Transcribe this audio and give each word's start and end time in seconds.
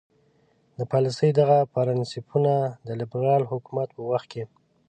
د 0.77 0.79
پالیسۍ 0.91 1.29
دغه 1.39 1.57
پرنسیپونه 1.73 2.53
د 2.87 2.89
لیبرال 2.99 3.43
حکومت 3.51 3.89
په 3.93 4.01
وخت 4.09 4.27
کې. 4.33 4.43